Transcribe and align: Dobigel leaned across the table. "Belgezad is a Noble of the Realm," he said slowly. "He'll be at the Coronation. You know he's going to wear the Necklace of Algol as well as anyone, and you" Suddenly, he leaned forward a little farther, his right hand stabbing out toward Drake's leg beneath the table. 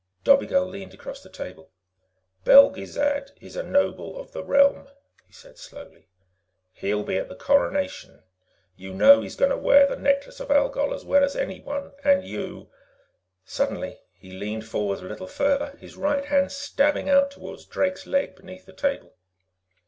Dobigel 0.23 0.65
leaned 0.67 0.95
across 0.95 1.21
the 1.21 1.29
table. 1.29 1.69
"Belgezad 2.43 3.29
is 3.39 3.55
a 3.55 3.61
Noble 3.61 4.19
of 4.19 4.31
the 4.31 4.43
Realm," 4.43 4.89
he 5.27 5.31
said 5.31 5.59
slowly. 5.59 6.07
"He'll 6.73 7.03
be 7.03 7.17
at 7.19 7.29
the 7.29 7.35
Coronation. 7.35 8.23
You 8.75 8.95
know 8.95 9.21
he's 9.21 9.35
going 9.35 9.51
to 9.51 9.57
wear 9.57 9.85
the 9.85 9.95
Necklace 9.95 10.39
of 10.39 10.49
Algol 10.49 10.91
as 10.95 11.05
well 11.05 11.23
as 11.23 11.35
anyone, 11.35 11.91
and 12.03 12.23
you" 12.23 12.71
Suddenly, 13.45 13.99
he 14.11 14.31
leaned 14.31 14.65
forward 14.65 15.01
a 15.01 15.03
little 15.03 15.27
farther, 15.27 15.77
his 15.79 15.95
right 15.95 16.25
hand 16.25 16.51
stabbing 16.51 17.07
out 17.07 17.29
toward 17.29 17.59
Drake's 17.69 18.07
leg 18.07 18.35
beneath 18.35 18.65
the 18.65 18.73
table. 18.73 19.15